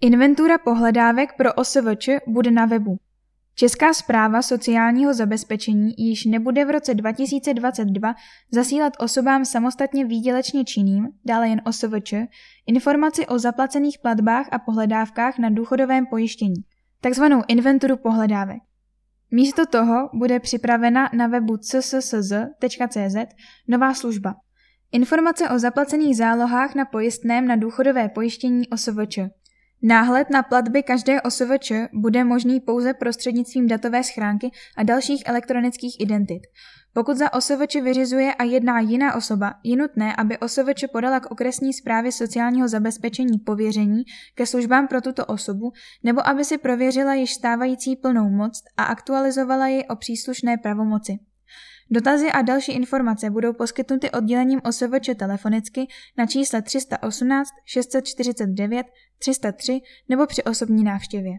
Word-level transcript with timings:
Inventura 0.00 0.58
pohledávek 0.58 1.36
pro 1.36 1.52
OSVČ 1.52 2.08
bude 2.26 2.50
na 2.50 2.66
webu. 2.66 2.96
Česká 3.54 3.94
zpráva 3.94 4.42
sociálního 4.42 5.14
zabezpečení 5.14 5.94
již 5.98 6.24
nebude 6.24 6.64
v 6.64 6.70
roce 6.70 6.94
2022 6.94 8.14
zasílat 8.52 8.92
osobám 8.98 9.44
samostatně 9.44 10.04
výdělečně 10.04 10.64
činným, 10.64 11.08
dále 11.24 11.48
jen 11.48 11.62
OSVČ, 11.64 12.14
informaci 12.66 13.26
o 13.26 13.38
zaplacených 13.38 13.98
platbách 13.98 14.48
a 14.52 14.58
pohledávkách 14.58 15.38
na 15.38 15.50
důchodovém 15.50 16.06
pojištění, 16.06 16.64
takzvanou 17.00 17.42
inventuru 17.48 17.96
pohledávek. 17.96 18.58
Místo 19.30 19.66
toho 19.66 20.10
bude 20.14 20.40
připravena 20.40 21.10
na 21.12 21.26
webu 21.26 21.56
cssz.cz 21.56 23.16
nová 23.68 23.94
služba. 23.94 24.34
Informace 24.92 25.48
o 25.48 25.58
zaplacených 25.58 26.16
zálohách 26.16 26.74
na 26.74 26.84
pojistném 26.84 27.46
na 27.46 27.56
důchodové 27.56 28.08
pojištění 28.08 28.68
OSVČ. 28.68 29.18
Náhled 29.88 30.30
na 30.30 30.42
platby 30.42 30.82
každé 30.82 31.22
OSVČ 31.22 31.72
bude 31.92 32.24
možný 32.24 32.60
pouze 32.60 32.94
prostřednictvím 32.94 33.66
datové 33.66 34.04
schránky 34.04 34.50
a 34.76 34.82
dalších 34.82 35.22
elektronických 35.26 36.00
identit. 36.00 36.42
Pokud 36.92 37.16
za 37.16 37.32
OSVČ 37.32 37.74
vyřizuje 37.74 38.34
a 38.34 38.44
jedná 38.44 38.80
jiná 38.80 39.14
osoba, 39.14 39.54
je 39.64 39.76
nutné, 39.76 40.16
aby 40.16 40.38
OSVČ 40.38 40.84
podala 40.92 41.20
k 41.20 41.30
okresní 41.30 41.72
správě 41.72 42.12
sociálního 42.12 42.68
zabezpečení 42.68 43.38
pověření 43.38 44.02
ke 44.34 44.46
službám 44.46 44.88
pro 44.88 45.00
tuto 45.00 45.26
osobu, 45.26 45.72
nebo 46.02 46.28
aby 46.28 46.44
si 46.44 46.58
prověřila 46.58 47.14
již 47.14 47.34
stávající 47.34 47.96
plnou 47.96 48.30
moc 48.30 48.62
a 48.76 48.84
aktualizovala 48.84 49.66
ji 49.66 49.84
o 49.84 49.96
příslušné 49.96 50.56
pravomoci. 50.56 51.18
Dotazy 51.90 52.32
a 52.32 52.42
další 52.42 52.72
informace 52.72 53.30
budou 53.30 53.52
poskytnuty 53.52 54.10
oddělením 54.10 54.60
OSVČ 54.64 55.10
telefonicky 55.16 55.86
na 56.18 56.26
čísle 56.26 56.62
318 56.62 57.48
649 57.64 58.86
303 59.18 59.80
nebo 60.08 60.26
při 60.26 60.42
osobní 60.42 60.84
návštěvě. 60.84 61.38